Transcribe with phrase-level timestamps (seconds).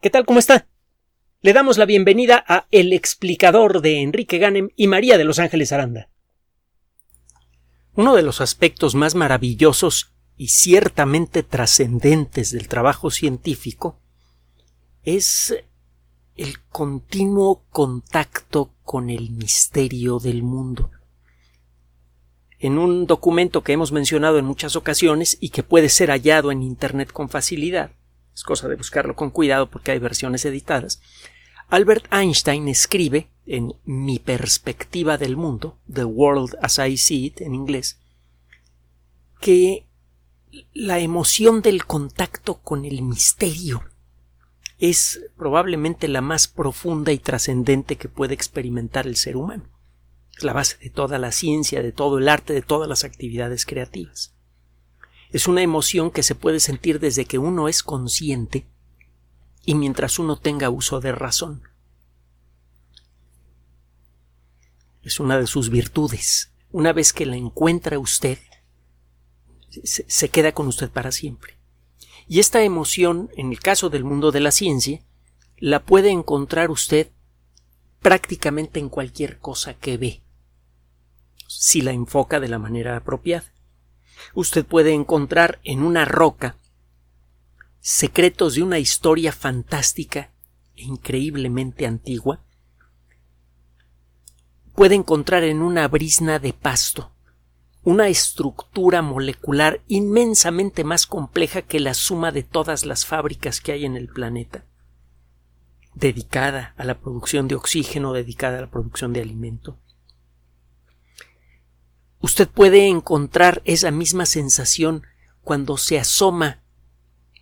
[0.00, 0.26] ¿Qué tal?
[0.26, 0.68] ¿Cómo está?
[1.40, 5.72] Le damos la bienvenida a El explicador de Enrique Ganem y María de Los Ángeles
[5.72, 6.10] Aranda.
[7.94, 13.98] Uno de los aspectos más maravillosos y ciertamente trascendentes del trabajo científico
[15.02, 15.56] es
[16.34, 20.90] el continuo contacto con el misterio del mundo.
[22.58, 26.62] En un documento que hemos mencionado en muchas ocasiones y que puede ser hallado en
[26.62, 27.92] Internet con facilidad,
[28.36, 31.00] es cosa de buscarlo con cuidado porque hay versiones editadas,
[31.68, 37.54] Albert Einstein escribe en Mi perspectiva del mundo, The World as I See It en
[37.54, 37.98] inglés,
[39.40, 39.86] que
[40.74, 43.84] la emoción del contacto con el misterio
[44.78, 49.64] es probablemente la más profunda y trascendente que puede experimentar el ser humano.
[50.36, 53.64] Es la base de toda la ciencia, de todo el arte, de todas las actividades
[53.64, 54.35] creativas.
[55.30, 58.66] Es una emoción que se puede sentir desde que uno es consciente
[59.64, 61.62] y mientras uno tenga uso de razón.
[65.02, 66.52] Es una de sus virtudes.
[66.70, 68.38] Una vez que la encuentra usted,
[69.84, 71.58] se, queda con usted para siempre.
[72.28, 75.00] Y esta emoción, en el caso del mundo de la ciencia,
[75.58, 77.10] la puede encontrar usted
[78.00, 80.22] prácticamente en cualquier cosa que ve,
[81.48, 83.55] si la enfoca de la manera apropiada
[84.34, 86.56] usted puede encontrar en una roca
[87.80, 90.30] secretos de una historia fantástica
[90.74, 92.40] e increíblemente antigua.
[94.74, 97.12] Puede encontrar en una brisna de pasto
[97.84, 103.84] una estructura molecular inmensamente más compleja que la suma de todas las fábricas que hay
[103.84, 104.64] en el planeta,
[105.94, 109.78] dedicada a la producción de oxígeno, dedicada a la producción de alimento
[112.20, 115.06] usted puede encontrar esa misma sensación
[115.42, 116.62] cuando se asoma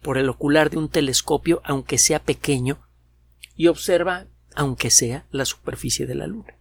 [0.03, 2.79] por el ocular de un telescopio, aunque sea pequeño,
[3.57, 6.59] y observa, aunque sea, la superficie de la Luna.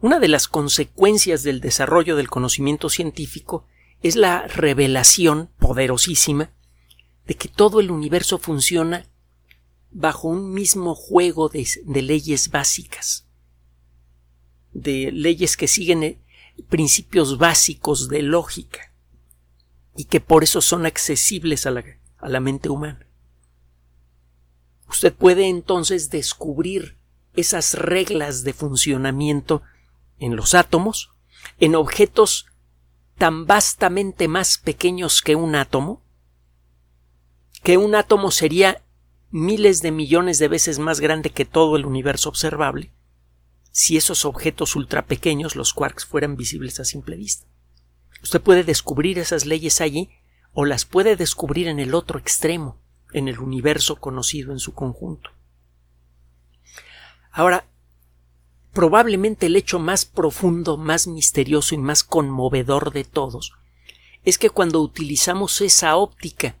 [0.00, 3.66] Una de las consecuencias del desarrollo del conocimiento científico
[4.02, 6.50] es la revelación poderosísima
[7.26, 9.06] de que todo el universo funciona
[9.90, 11.66] bajo un mismo juego de,
[12.02, 13.23] leyes básicas
[14.74, 16.18] de leyes que siguen eh,
[16.68, 18.92] principios básicos de lógica
[19.96, 21.84] y que por eso son accesibles a la,
[22.18, 23.06] a la mente humana.
[24.88, 26.98] Usted puede entonces descubrir
[27.34, 29.62] esas reglas de funcionamiento
[30.18, 31.10] en los átomos,
[31.58, 32.46] en objetos
[33.18, 36.02] tan vastamente más pequeños que un átomo,
[37.62, 38.82] que un átomo sería
[39.30, 42.92] miles de millones de veces más grande que todo el universo observable,
[43.76, 47.44] si esos objetos ultrapequeños, los quarks, fueran visibles a simple vista.
[48.22, 50.10] Usted puede descubrir esas leyes allí
[50.52, 52.80] o las puede descubrir en el otro extremo,
[53.12, 55.30] en el universo conocido en su conjunto.
[57.32, 57.66] Ahora,
[58.72, 63.54] probablemente el hecho más profundo, más misterioso y más conmovedor de todos
[64.22, 66.54] es que cuando utilizamos esa óptica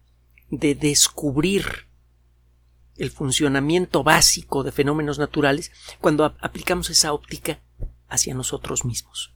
[0.50, 1.86] de descubrir
[2.96, 7.60] el funcionamiento básico de fenómenos naturales cuando aplicamos esa óptica
[8.08, 9.34] hacia nosotros mismos.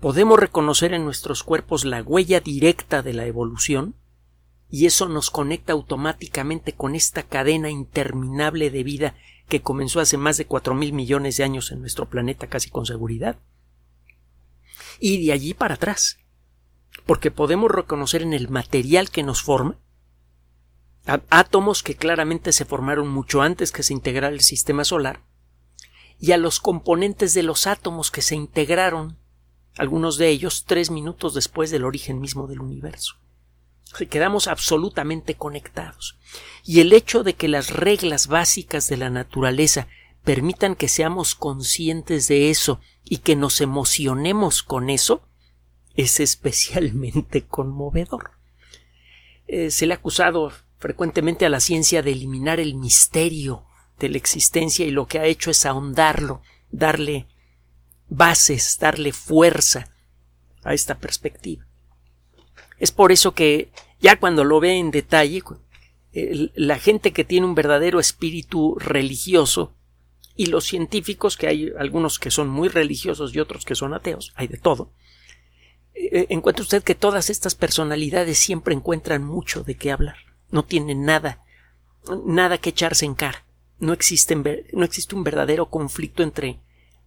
[0.00, 3.96] Podemos reconocer en nuestros cuerpos la huella directa de la evolución
[4.70, 9.14] y eso nos conecta automáticamente con esta cadena interminable de vida
[9.48, 12.86] que comenzó hace más de cuatro mil millones de años en nuestro planeta casi con
[12.86, 13.38] seguridad.
[14.98, 16.18] Y de allí para atrás,
[17.06, 19.78] porque podemos reconocer en el material que nos forma
[21.06, 25.22] átomos que claramente se formaron mucho antes que se integrara el sistema solar,
[26.18, 29.18] y a los componentes de los átomos que se integraron,
[29.76, 33.16] algunos de ellos tres minutos después del origen mismo del universo.
[34.10, 36.18] Quedamos absolutamente conectados.
[36.64, 39.88] Y el hecho de que las reglas básicas de la naturaleza
[40.24, 45.22] permitan que seamos conscientes de eso y que nos emocionemos con eso,
[45.94, 48.32] es especialmente conmovedor.
[49.46, 50.50] Eh, se le ha acusado
[50.84, 53.64] frecuentemente a la ciencia de eliminar el misterio
[53.98, 57.26] de la existencia y lo que ha hecho es ahondarlo, darle
[58.10, 59.88] bases, darle fuerza
[60.62, 61.66] a esta perspectiva.
[62.78, 65.42] Es por eso que ya cuando lo ve en detalle,
[66.54, 69.74] la gente que tiene un verdadero espíritu religioso
[70.36, 74.34] y los científicos, que hay algunos que son muy religiosos y otros que son ateos,
[74.34, 74.92] hay de todo,
[75.94, 80.23] eh, encuentra usted que todas estas personalidades siempre encuentran mucho de qué hablar
[80.54, 81.42] no tiene nada,
[82.24, 83.44] nada que echarse en cara.
[83.80, 84.36] No existe,
[84.72, 86.60] no existe un verdadero conflicto entre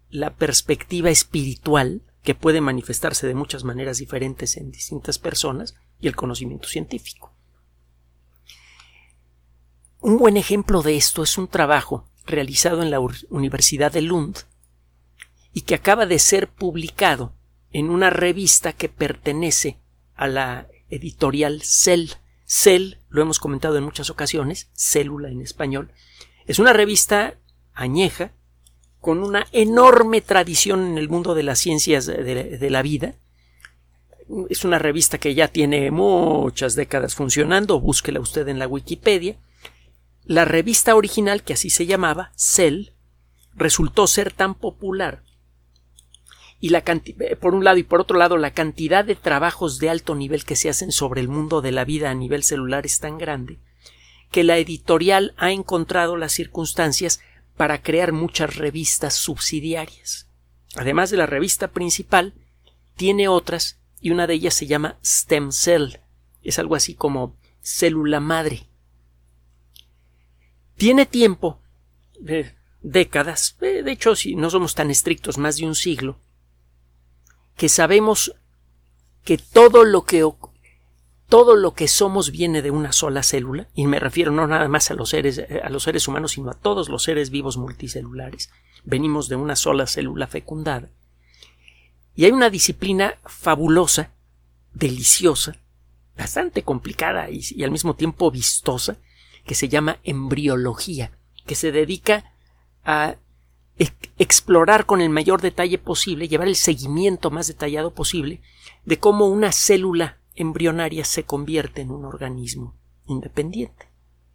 [0.09, 6.15] la perspectiva espiritual, que puede manifestarse de muchas maneras diferentes en distintas personas, y el
[6.17, 7.33] conocimiento científico.
[10.01, 14.39] Un buen ejemplo de esto es un trabajo realizado en la Universidad de Lund
[15.53, 17.33] y que acaba de ser publicado
[17.71, 19.79] en una revista que pertenece
[20.15, 22.09] a la editorial Cell.
[22.47, 25.91] Cell, lo hemos comentado en muchas ocasiones, célula en español,
[26.45, 27.35] es una revista
[27.73, 28.31] añeja
[29.01, 33.15] con una enorme tradición en el mundo de las ciencias de, la vida.
[34.49, 39.35] Es una revista que ya tiene muchas décadas funcionando, búsquela usted en la Wikipedia.
[40.23, 42.91] La revista original, que así se llamaba, Cell,
[43.55, 45.23] resultó ser tan popular
[46.59, 49.89] y la eh, por un lado y por otro lado la cantidad de trabajos de
[49.89, 52.99] alto nivel que se hacen sobre el mundo de la vida a nivel celular es
[52.99, 53.59] tan grande
[54.31, 57.21] que la editorial ha encontrado las circunstancias
[57.55, 60.27] para crear muchas revistas subsidiarias.
[60.75, 62.33] Además de la revista principal,
[62.95, 65.97] tiene otras y una de ellas se llama Stem Cell.
[66.43, 68.67] Es algo así como célula madre.
[70.75, 71.61] Tiene tiempo,
[72.19, 76.19] de décadas, eh, de hecho si no somos tan estrictos, más de un siglo,
[77.57, 78.33] que sabemos
[79.25, 80.31] que todo lo que
[81.27, 84.89] todo lo que somos viene de una sola célula, y me refiero no nada más
[84.91, 88.49] a los seres, a los seres humanos, sino a todos los seres vivos multicelulares.
[88.85, 90.89] Venimos de una sola célula fecundada.
[92.15, 94.13] Y hay una disciplina fabulosa,
[94.73, 95.57] deliciosa,
[96.15, 98.97] bastante complicada y, y al mismo tiempo vistosa,
[99.45, 101.11] que se llama embriología,
[101.45, 102.31] que se dedica
[102.85, 103.17] a
[103.77, 108.41] explorar con el mayor detalle posible, llevar el seguimiento más detallado posible
[108.85, 112.75] de cómo una célula embrionaria se convierte en un organismo
[113.05, 113.89] independiente,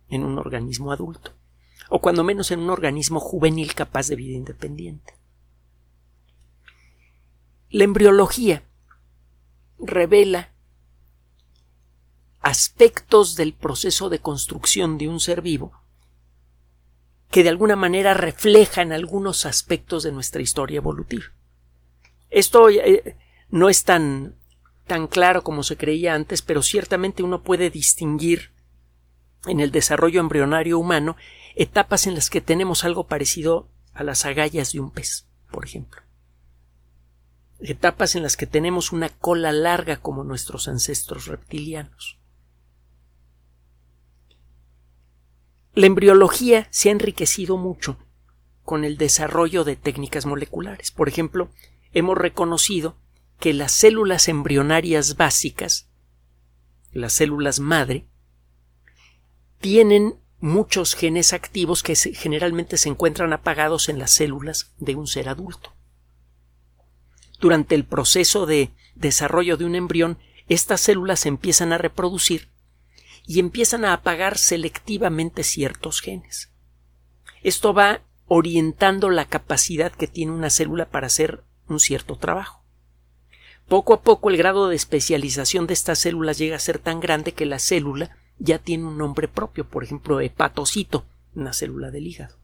[0.09, 1.33] en un organismo adulto,
[1.89, 5.15] o cuando menos en un organismo juvenil capaz de vida independiente.
[7.71, 8.65] La embriología
[9.79, 10.53] revela
[12.41, 15.82] aspectos del proceso de construcción de un ser vivo
[17.33, 21.25] que de alguna manera reflejan algunos aspectos de nuestra historia evolutiva.
[22.29, 23.17] Esto eh,
[23.49, 24.37] no es tan,
[24.87, 28.53] tan claro como se creía antes, pero ciertamente uno puede distinguir
[29.47, 31.17] en el desarrollo embrionario humano
[31.57, 36.03] etapas en las que tenemos algo parecido a las agallas de un pez, por ejemplo.
[37.61, 42.19] Etapas en las que tenemos una cola larga como nuestros ancestros reptilianos.
[45.75, 47.97] La embriología se ha enriquecido mucho
[48.63, 50.91] con el desarrollo de técnicas moleculares.
[50.91, 51.51] Por ejemplo,
[51.95, 52.97] hemos reconocido
[53.41, 55.89] que las células embrionarias básicas,
[56.93, 58.07] las células madre,
[59.61, 65.29] tienen muchos genes activos que generalmente se encuentran apagados en las células de un ser
[65.29, 65.73] adulto.
[67.41, 70.19] Durante el proceso de desarrollo de un embrión,
[70.49, 72.52] estas células empiezan a reproducir
[73.33, 76.51] y empiezan a apagar selectivamente ciertos genes.
[77.43, 82.63] Esto va orientando la capacidad que tiene una célula para hacer un cierto trabajo.
[83.69, 87.33] Poco a poco el grado de especialización de estas células llega a ser tan grande
[87.33, 92.37] que la célula ya tiene un nombre propio, por ejemplo, hepatocito, una célula del hígado.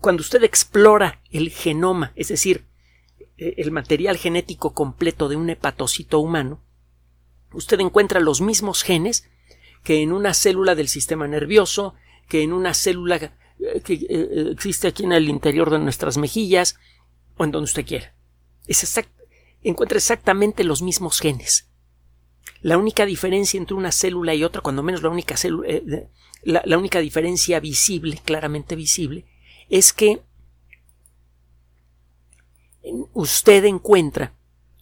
[0.00, 2.64] Cuando usted explora el genoma, es decir,
[3.36, 6.62] e-, el material genético completo de un hepatocito humano,
[7.56, 9.28] usted encuentra los mismos genes
[9.82, 11.94] que en una célula del sistema nervioso,
[12.28, 16.76] que en una célula eh, que eh, existe aquí en el interior de nuestras mejillas
[17.36, 18.14] o en donde usted quiera.
[19.62, 21.70] encuentra exactamente los mismos genes.
[22.62, 26.08] La única diferencia entre una célula y otra, cuando menos la única, eh,
[26.42, 29.24] la, única diferencia visible, claramente visible,
[29.68, 30.20] es que
[33.12, 34.34] usted encuentra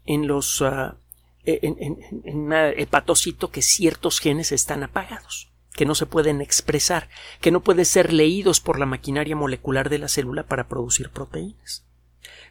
[0.06, 0.98] en los ah,
[1.44, 7.08] en, un hepatocito que ciertos genes están apagados, que no se pueden expresar,
[7.40, 11.86] que no pueden ser leídos por la maquinaria molecular de la célula para producir proteínas.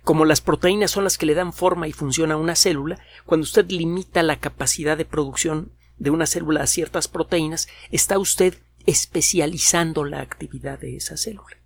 [0.04, 3.46] Como las proteínas son las que le dan forma y función a una célula, cuando
[3.46, 10.04] usted limita la capacidad de producción de una célula a ciertas proteínas, está usted especializando
[10.04, 11.58] la actividad de esa célula.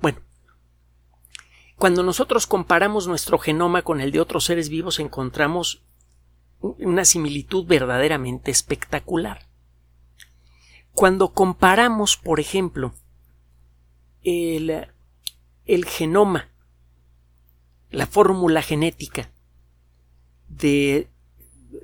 [0.00, 0.20] Bueno,
[1.78, 5.84] cuando nosotros comparamos nuestro genoma con el de otros seres vivos encontramos
[6.60, 9.46] una similitud verdaderamente espectacular.
[10.92, 12.94] Cuando comparamos, por ejemplo,
[14.24, 14.88] el,
[15.66, 16.48] el genoma,
[17.90, 19.30] la fórmula genética
[20.48, 21.08] de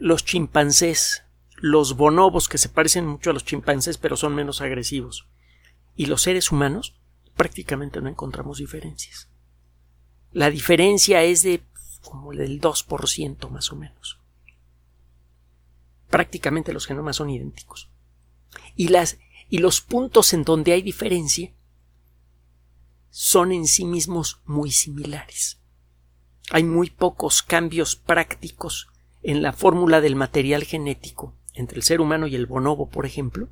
[0.01, 1.23] los chimpancés,
[1.55, 5.29] los bonobos que se parecen mucho a los chimpancés pero son menos agresivos,
[5.95, 6.97] y los seres humanos,
[7.37, 9.29] prácticamente no encontramos diferencias.
[10.35, 11.63] La diferencia es de
[12.03, 14.19] como del 2% más o menos.
[16.11, 17.89] Prácticamente los genomas son idénticos.
[18.75, 21.53] Y, las, y los puntos en donde hay diferencia
[23.11, 25.61] son en sí mismos muy similares.
[26.51, 28.89] Hay muy pocos cambios prácticos
[29.23, 33.49] en la fórmula del material genético entre el ser humano y el bonobo, por ejemplo,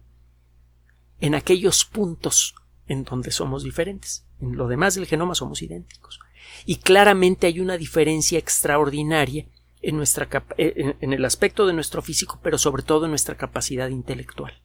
[1.21, 2.57] en aquellos puntos
[2.89, 4.27] en donde somos diferentes.
[4.41, 6.19] En lo demás del genoma somos idénticos.
[6.65, 9.47] Y claramente hay una diferencia extraordinaria
[9.81, 13.89] en, nuestra, eh, en el aspecto de nuestro físico, pero sobre todo en nuestra capacidad
[13.89, 14.63] intelectual.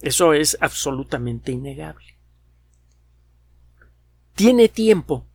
[0.00, 2.18] Eso es absolutamente innegable.
[4.34, 5.26] Tiene tiempo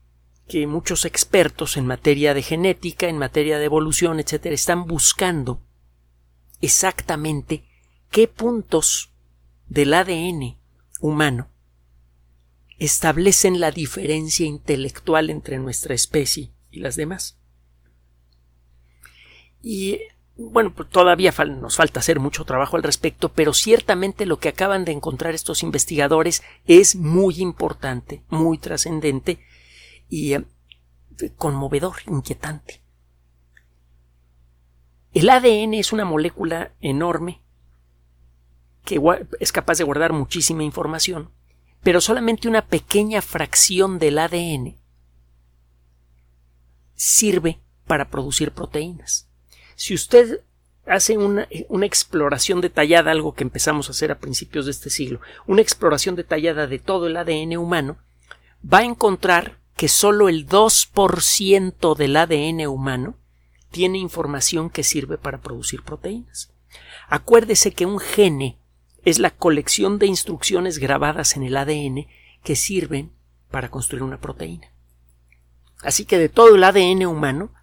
[0.47, 5.61] que muchos expertos en materia de genética, en materia de evolución, etcétera, están buscando
[6.61, 7.63] exactamente
[8.09, 9.11] qué puntos
[9.67, 10.59] del ADN
[11.00, 11.50] humano
[12.81, 17.38] establecen la diferencia intelectual entre nuestra especie y las demás.
[19.61, 20.00] Y
[20.35, 24.83] bueno, pues todavía nos falta hacer mucho trabajo al respecto, pero ciertamente lo que acaban
[24.83, 29.45] de encontrar estos investigadores es muy importante, muy trascendente
[30.09, 30.43] y eh,
[31.38, 32.81] conmovedor, inquietante.
[35.13, 37.43] El ADN es una molécula enorme
[38.83, 39.00] que
[39.39, 41.29] es capaz de guardar muchísima información,
[41.83, 44.77] pero solamente una pequeña fracción del ADN
[46.95, 49.27] sirve para producir proteínas.
[49.75, 50.41] Si usted
[50.85, 55.19] hace una, una, exploración detallada, algo que empezamos a hacer a principios de este siglo,
[55.47, 57.97] una exploración detallada de todo el ADN humano,
[58.61, 63.15] va a encontrar que solo el 2% del ADN humano
[63.71, 66.51] tiene información que sirve para producir proteínas.
[67.07, 68.57] Acuérdese que un gene
[69.03, 72.08] es la colección de instrucciones grabadas en el ADN
[72.43, 73.12] que sirven
[73.50, 74.72] para construir una proteína.
[75.84, 77.53] Así que de todo el ADN humano,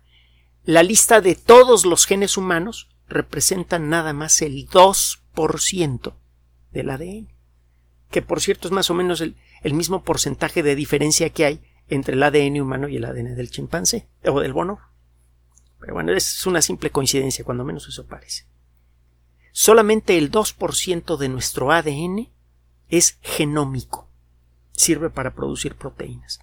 [0.65, 6.15] la lista de todos los genes humanos representa nada más el 2%
[6.73, 7.33] del ADN,
[8.11, 11.63] que por cierto es más o menos el, el mismo porcentaje de diferencia que hay
[11.89, 14.81] entre el ADN humano y el ADN del chimpancé o del bono.
[15.81, 18.45] Pero bueno, es una simple coincidencia, cuando menos eso parece.
[19.61, 22.29] Solamente el 2% de nuestro ADN
[22.91, 24.09] es genómico.
[24.71, 26.39] Sirve para producir proteínas.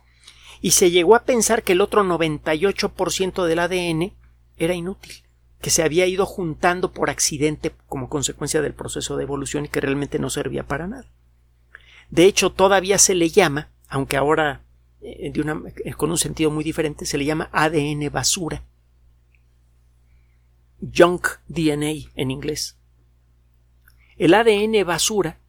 [0.59, 4.11] Y se llegó a pensar que el otro 98% del ADN
[4.57, 5.13] era inútil,
[5.61, 9.79] que se había ido juntando por accidente como consecuencia del proceso de evolución y que
[9.79, 11.09] realmente no servía para nada.
[12.09, 14.65] De hecho, todavía se le llama, aunque ahora
[14.99, 18.65] eh, eh, con un sentido muy diferente, se le llama ADN basura.
[20.93, 22.74] Junk DNA en inglés.
[24.17, 25.39] El ADN basura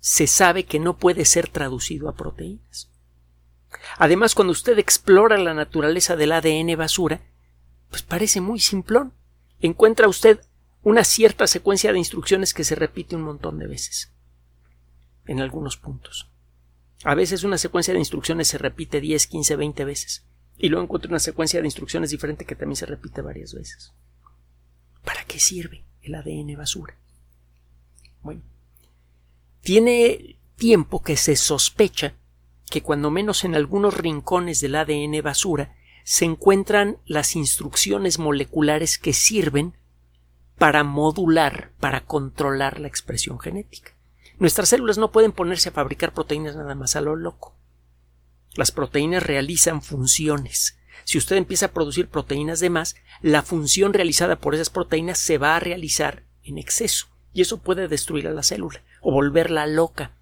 [0.00, 2.90] se sabe que no puede ser traducido a proteínas.
[3.98, 7.20] Además, cuando usted explora la naturaleza del ADN basura,
[7.90, 9.12] pues parece muy simplón.
[9.60, 10.40] Encuentra usted
[10.82, 14.12] una cierta secuencia de instrucciones que se repite un montón de veces
[15.26, 16.30] en algunos puntos.
[17.04, 20.26] A veces una secuencia de instrucciones se repite 10, 15, 20 veces.
[20.56, 23.92] Y luego encuentro una secuencia de instrucciones diferente que también se repite varias veces.
[25.04, 26.96] ¿Para qué sirve el ADN basura?
[28.26, 28.42] Bueno,
[29.60, 32.14] tiene tiempo que se sospecha
[32.68, 39.12] que cuando menos en algunos rincones del ADN basura se encuentran las instrucciones moleculares que
[39.12, 39.74] sirven
[40.58, 43.92] para modular, para controlar la expresión genética.
[44.40, 47.54] Nuestras células no pueden ponerse a fabricar proteínas nada más a lo loco.
[48.56, 50.80] Las proteínas realizan funciones.
[51.04, 55.38] Si usted empieza a producir proteínas de más, la función realizada por esas proteínas se
[55.38, 57.06] va a realizar en exceso
[57.36, 60.12] y eso puede destruir a la célula o volverla loca.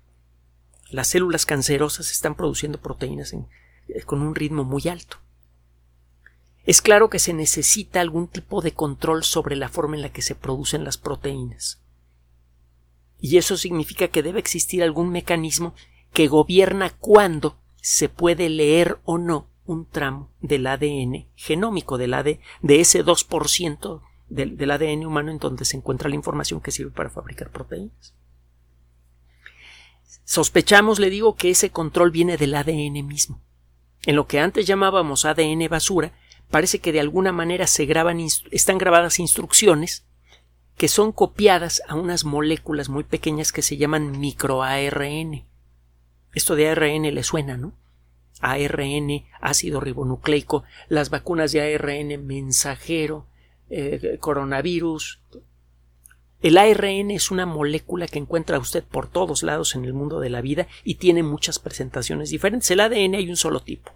[0.91, 3.47] Las células cancerosas están produciendo proteínas eh,
[4.05, 5.19] con un ritmo muy alto.
[6.65, 10.23] Es claro que se necesita algún tipo de control sobre la forma en la que
[10.23, 11.85] se producen las proteínas
[13.25, 15.75] y eso significa que debe existir algún mecanismo
[16.13, 22.39] que gobierna cuándo se puede leer o no un tramo del ADN genómico, del AD,
[22.61, 27.11] de ese 2% del, ADN humano en donde se encuentra la información que sirve para
[27.11, 28.15] fabricar proteínas.
[30.25, 33.43] Sospechamos, le digo, que ese control viene del ADN mismo.
[34.07, 36.13] En lo que antes llamábamos ADN basura,
[36.51, 40.07] parece que de alguna manera se graban, están grabadas instrucciones
[40.77, 45.45] que son copiadas a unas moléculas muy pequeñas que se llaman microARN.
[46.35, 47.75] Esto de ARN le suena, ¿no?
[48.41, 53.27] ARN, ácido ribonucleico, las vacunas de ARN mensajero,
[53.71, 55.21] eh, coronavirus.
[56.41, 60.29] El ARN es una molécula que encuentra usted por todos lados en el mundo de
[60.29, 62.71] la vida y tiene muchas presentaciones diferentes.
[62.71, 63.93] El ADN hay un solo tipo.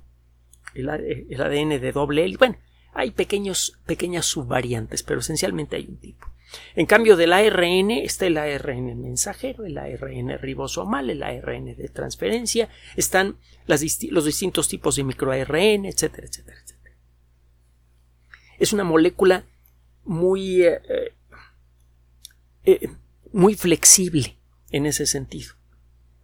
[0.74, 2.36] El, ADN de doble L.
[2.38, 2.56] Bueno,
[2.94, 6.26] hay pequeños, pequeñas subvariantes, pero esencialmente hay un tipo.
[6.74, 12.70] En cambio del ARN está el ARN mensajero, el ARN ribosomal, el ARN de transferencia,
[12.96, 13.80] están los
[14.24, 16.96] distintos tipos de microARN, etcétera, etcétera, etcétera.
[18.58, 19.44] Es una molécula
[20.08, 20.80] muy, eh,
[22.64, 22.88] eh,
[23.30, 24.38] muy flexible
[24.70, 25.52] en ese sentido.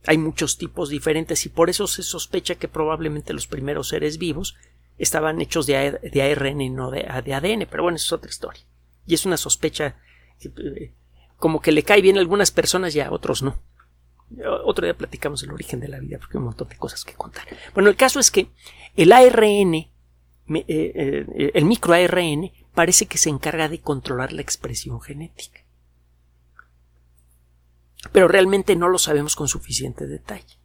[0.07, 4.57] Hay muchos tipos diferentes y por eso se sospecha que probablemente los primeros seres vivos
[4.99, 8.63] estaban hechos de, ARN y no de, ADN, pero bueno, eso es otra historia.
[9.07, 9.97] Y es una sospecha
[10.41, 10.93] eh,
[11.37, 13.63] como que le cae bien a algunas personas y a otros no.
[14.65, 17.13] Otro día platicamos el origen de la vida porque hay un montón de cosas que
[17.13, 17.47] contar.
[17.75, 18.49] Bueno, el caso es que
[18.97, 19.91] el ARN, eh,
[20.49, 25.61] eh, el microARN, parece que se encarga de controlar la expresión genética.
[28.13, 30.59] Pero realmente no lo sabemos con suficiente detalle.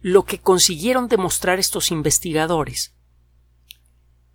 [0.00, 2.94] Lo que consiguieron demostrar estos investigadores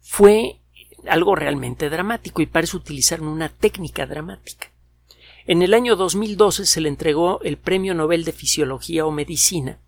[0.01, 0.59] fue
[1.07, 4.67] algo realmente dramático y parece utilizar una técnica dramática.
[5.45, 9.79] En el año 2012 se le entregó el Premio Nobel de Fisiología o Medicina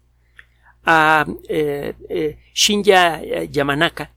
[0.85, 4.11] a eh, eh, Shinya Yamanaka,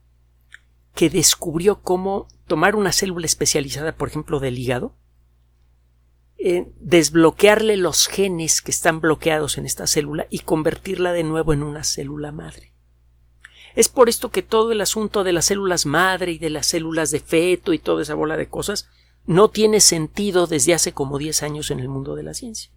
[0.94, 4.96] que descubrió cómo tomar una célula especializada, por ejemplo, del hígado,
[6.38, 11.62] eh, desbloquearle los genes que están bloqueados en esta célula y convertirla de nuevo en
[11.62, 12.72] una célula madre.
[13.74, 17.10] Es por esto que todo el asunto de las células madre y de las células
[17.10, 18.88] de feto y toda esa bola de cosas
[19.26, 22.70] no tiene sentido desde hace como 10 años en el mundo de la ciencia.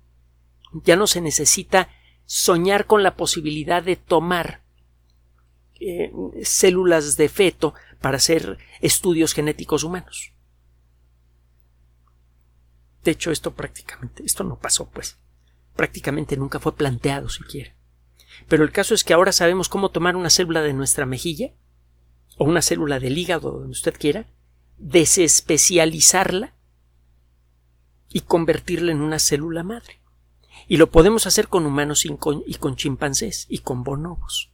[0.83, 1.89] Ya no se necesita
[2.25, 4.61] soñar con la posibilidad de tomar
[5.79, 6.11] eh,
[6.43, 10.33] células de feto para hacer estudios genéticos humanos.
[13.03, 15.17] De hecho, esto prácticamente, esto no pasó, pues.
[15.75, 17.75] Prácticamente nunca fue planteado siquiera.
[18.47, 21.53] Pero el caso es que ahora sabemos cómo tomar una célula de nuestra mejilla
[22.37, 24.25] o una célula del hígado, donde usted quiera,
[24.77, 26.53] desespecializarla
[28.09, 30.01] y convertirla en una célula madre.
[30.67, 34.51] Y lo podemos hacer con humanos y con, y con chimpancés y con bonobos.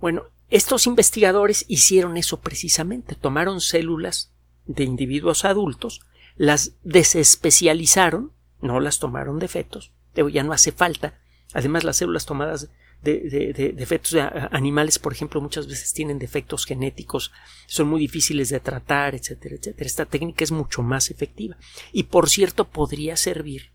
[0.00, 0.24] Bueno,
[0.56, 3.14] estos investigadores hicieron eso precisamente.
[3.14, 4.32] Tomaron células
[4.66, 6.00] de individuos adultos,
[6.36, 9.92] las desespecializaron, no las tomaron de fetos,
[10.32, 11.20] ya no hace falta
[11.54, 12.68] Además, las células tomadas
[13.00, 17.32] de, defectos de animales, por ejemplo, muchas veces tienen defectos genéticos,
[17.66, 19.86] son muy difíciles de tratar, etcétera, etcétera.
[19.86, 21.56] Esta técnica es mucho más efectiva.
[21.92, 23.72] Y por cierto, podría servir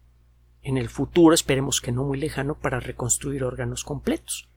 [0.61, 4.48] en el futuro, esperemos que no muy lejano, para reconstruir órganos completos.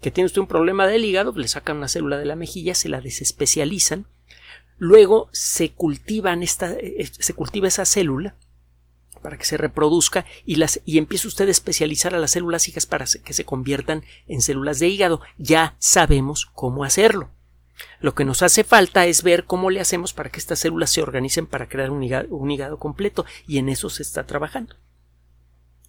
[0.00, 2.88] Que tiene usted un problema del hígado, le sacan una célula de la mejilla, se
[2.88, 4.06] la desespecializan,
[4.78, 8.36] luego se cultivan esta, eh, se cultiva esa célula
[9.22, 12.86] para que se reproduzca y, las, y empiece usted a especializar a las células hijas
[12.86, 15.20] para que se conviertan en células de hígado.
[15.38, 17.30] Ya sabemos cómo hacerlo.
[18.00, 21.02] Lo que nos hace falta es ver cómo le hacemos para que estas células se
[21.02, 24.76] organicen para crear un hígado, un hígado completo y en eso se está trabajando.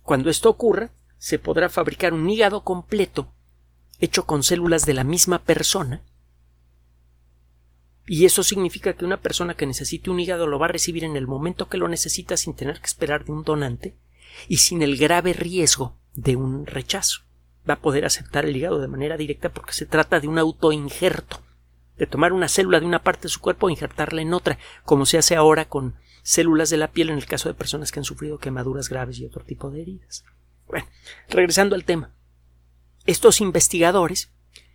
[0.02, 3.34] Cuando esto ocurra, se podrá fabricar un hígado completo
[4.00, 6.04] hecho con células de la misma persona
[8.10, 11.18] y eso significa que una persona que necesite un hígado lo va a recibir en
[11.18, 13.98] el momento que lo necesita sin tener que esperar de un donante
[14.48, 17.24] y sin el grave riesgo de un rechazo.
[17.70, 21.42] Va a poder aceptar el hígado de manera directa porque se trata de un autoinjerto,
[21.98, 25.06] de tomar una célula de una parte de su cuerpo e injertarla en otra, como
[25.06, 28.06] se hace ahora con células de la piel en el caso de personas que han
[28.06, 30.24] sufrido quemaduras graves y otro tipo de heridas.
[30.66, 30.88] Bueno,
[31.28, 32.14] regresando al tema.
[33.08, 34.30] Estos investigadores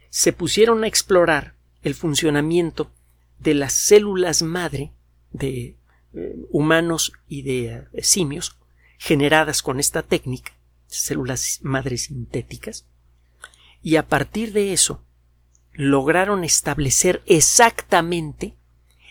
[0.08, 2.90] se pusieron a explorar el funcionamiento
[3.38, 4.92] de las células madre
[5.32, 5.76] de
[6.14, 8.56] eh, humanos y de eh, simios
[8.96, 10.52] generadas con esta técnica,
[10.86, 12.86] células madres sintéticas,
[13.82, 15.04] y a partir de eso
[15.72, 18.56] lograron establecer exactamente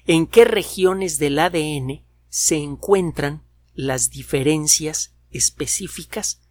[0.07, 3.43] en qué regiones del ADN se encuentran
[3.75, 6.41] las diferencias específicas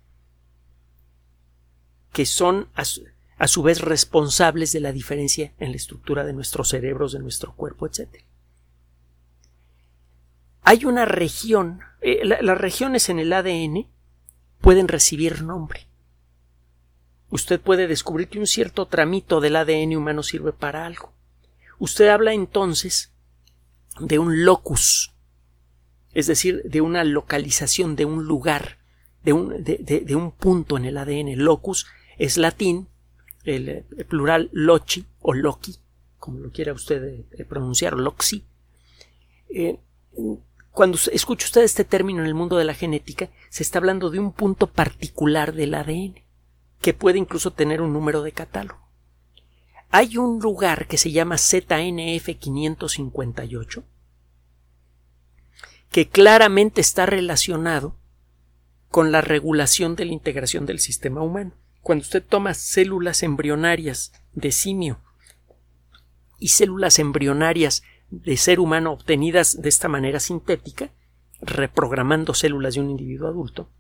[2.13, 7.13] que son a su vez responsables de la diferencia en la estructura de nuestros cerebros,
[7.13, 8.25] de nuestro cuerpo, etc.
[10.63, 13.89] Hay una región, eh, las regiones en el ADN
[14.61, 15.87] pueden recibir nombre.
[17.31, 21.13] Usted puede descubrir que un cierto tramito del ADN humano sirve para algo.
[21.79, 23.13] Usted habla entonces
[24.01, 25.13] de un locus,
[26.13, 28.79] es decir, de una localización, de un lugar,
[29.23, 31.37] de un, de un punto en el ADN.
[31.37, 31.87] Locus
[32.21, 32.87] es latín
[33.45, 35.77] el, plural lochi o loki,
[36.19, 38.45] como lo quiera usted eh, pronunciar, loxi.
[39.49, 39.81] Eh,
[40.71, 44.19] cuando escucha usted este término en el mundo de la genética, se está hablando de
[44.19, 46.21] un punto particular del ADN,
[46.83, 48.87] que puede incluso tener un número de catálogo.
[49.89, 53.83] Hay un lugar que se llama ZNF558,
[55.91, 57.97] que claramente está relacionado
[58.91, 61.55] con la regulación de la integración del sistema humano.
[61.83, 65.01] Cuando usted toma células embrionarias de simio
[66.39, 70.93] y células embrionarias de ser humano obtenidas de esta manera sintética,
[71.41, 73.71] reprogramando células de un individuo adulto,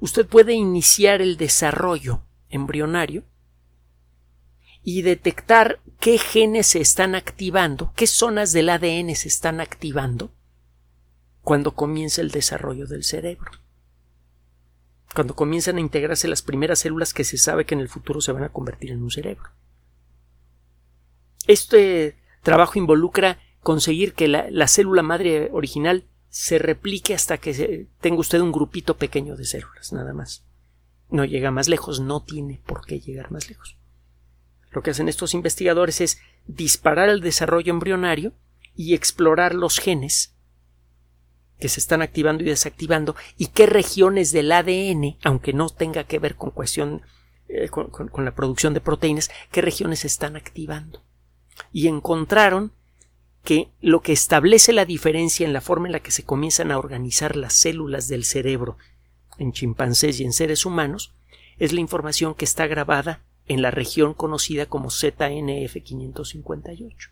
[0.00, 3.24] usted puede iniciar el desarrollo embrionario
[4.82, 10.34] y detectar qué genes se están activando, qué zonas del ADN se están activando
[11.40, 13.61] cuando comienza el desarrollo del cerebro.
[15.14, 18.32] Cuando comienzan a integrarse las primeras células que se sabe que en el futuro se
[18.32, 19.50] van a convertir en un cerebro.
[21.46, 28.40] Este trabajo involucra conseguir que la, célula madre original se replique hasta que tenga usted
[28.40, 30.44] un grupito pequeño de células, nada más.
[31.10, 33.76] No llega más lejos, no tiene por qué llegar más lejos.
[34.70, 38.32] Lo que hacen estos investigadores es disparar el desarrollo embrionario
[38.74, 40.31] y explorar los genes
[41.62, 46.18] que se están activando y desactivando y qué regiones del ADN, aunque no tenga que
[46.18, 47.02] ver con cuestión
[47.46, 51.04] eh, con, la producción de proteínas, qué regiones se están activando.
[51.70, 52.72] Y encontraron
[53.44, 56.78] que lo que establece la diferencia en la forma en la que se comienzan a
[56.78, 58.76] organizar las células del cerebro
[59.38, 61.12] en chimpancés y en seres humanos
[61.58, 67.10] es la información que está grabada en la región conocida como ZNF558.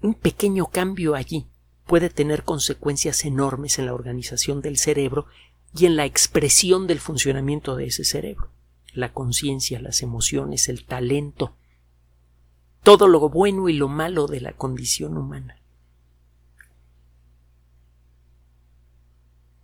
[0.00, 1.46] Un pequeño cambio allí
[1.92, 5.26] puede tener consecuencias enormes en la organización del cerebro
[5.76, 8.48] y en la expresión del funcionamiento de ese cerebro.
[8.94, 11.54] La conciencia, las emociones, el talento,
[12.82, 15.60] todo lo bueno y lo malo de la condición humana.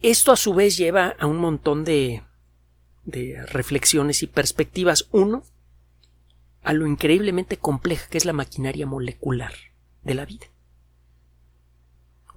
[0.03, 2.25] Esto a su vez lleva a un montón de
[3.07, 5.09] de reflexiones y perspectivas.
[5.13, 5.45] Uno,
[6.63, 9.55] a lo increíblemente compleja que es la maquinaria molecular
[10.03, 10.49] de la vida.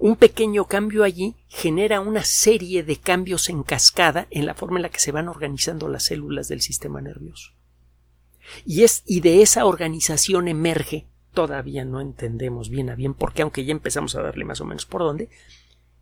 [0.01, 4.81] Un pequeño cambio allí genera una serie de cambios en cascada en la forma en
[4.81, 7.51] la que se van organizando las células del sistema nervioso.
[8.65, 13.73] Y, de esa organización emerge, todavía no entendemos bien a bien por qué, aunque ya
[13.73, 15.29] empezamos a darle más o menos por dónde,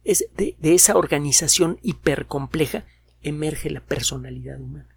[0.05, 2.85] es de, esa organización hipercompleja
[3.21, 4.95] emerge la personalidad humana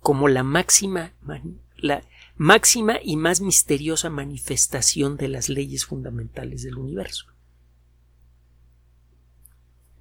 [0.00, 1.12] como la máxima,
[2.36, 7.26] máxima y más misteriosa manifestación de las leyes fundamentales del universo.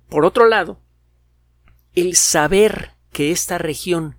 [0.10, 0.80] Por otro lado,
[1.96, 4.18] el saber que esta región,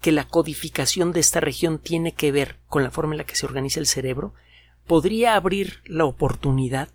[0.00, 3.36] que la codificación de esta región tiene que ver con la forma en la que
[3.36, 4.34] se organiza el cerebro,
[4.86, 6.90] podría abrir la oportunidad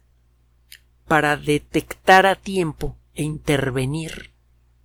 [1.07, 4.31] para detectar a tiempo e intervenir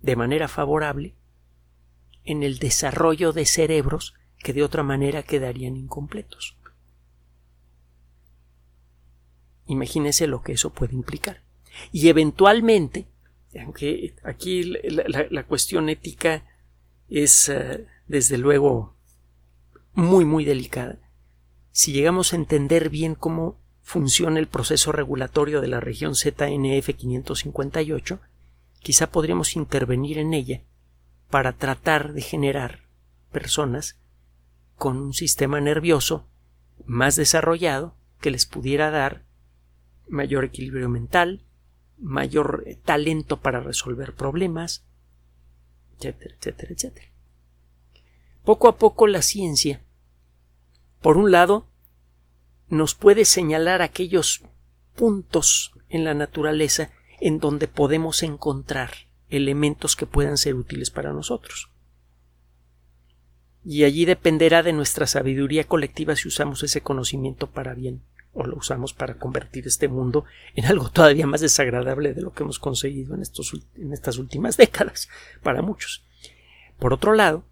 [0.01, 1.15] de manera favorable
[2.23, 4.13] en el desarrollo de cerebros
[4.47, 6.55] que de otra manera quedarían incompletos.
[9.65, 11.43] Imagínese lo que eso puede implicar.
[11.91, 13.07] Y eventualmente,
[13.61, 16.45] aunque aquí la, cuestión ética
[17.09, 18.95] es eh, desde luego
[19.91, 20.97] muy muy delicada,
[21.73, 28.21] si llegamos a entender bien cómo funciona el proceso regulatorio de la región ZNF 558,
[28.79, 30.61] quizá podríamos intervenir en ella
[31.29, 32.87] para tratar de generar
[33.29, 33.97] personas
[34.77, 36.27] con un sistema nervioso
[36.85, 39.25] más desarrollado que les pudiera dar
[40.07, 41.43] mayor equilibrio mental,
[41.97, 44.85] mayor talento para resolver problemas,
[45.97, 47.07] etcétera, etcétera, etcétera.
[48.43, 49.81] Poco a poco la ciencia,
[51.01, 51.67] por un lado,
[52.69, 54.43] nos puede señalar aquellos
[54.95, 58.91] puntos en la naturaleza en donde podemos encontrar
[59.29, 61.69] elementos que puedan ser útiles para nosotros.
[63.69, 68.01] Y allí dependerá de nuestra sabiduría colectiva si usamos ese conocimiento para bien
[68.31, 70.23] o lo usamos para convertir este mundo
[70.55, 74.55] en algo todavía más desagradable de lo que hemos conseguido en, estos, en estas últimas
[74.55, 75.09] décadas
[75.43, 76.05] para muchos.
[76.79, 77.43] Por otro lado,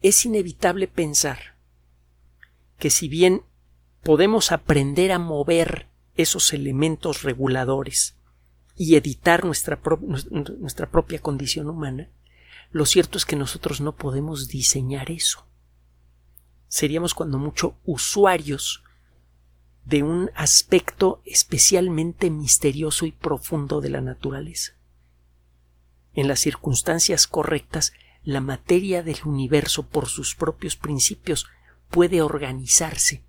[0.00, 1.56] es inevitable pensar
[2.78, 3.42] que si bien
[4.02, 8.16] podemos aprender a mover esos elementos reguladores
[8.78, 9.78] y editar nuestra,
[10.30, 12.08] nuestra propia condición humana,
[12.74, 15.46] lo cierto es que nosotros no podemos diseñar eso.
[16.66, 18.82] Seríamos cuando mucho usuarios
[19.84, 24.72] de un aspecto especialmente misterioso y profundo de la naturaleza.
[26.14, 27.92] En las circunstancias correctas,
[28.24, 31.46] la materia del universo por sus propios principios
[31.90, 33.22] puede organizarse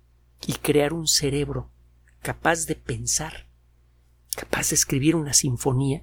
[0.44, 1.70] y crear un cerebro
[2.20, 3.46] capaz de pensar,
[4.34, 6.02] capaz de escribir una sinfonía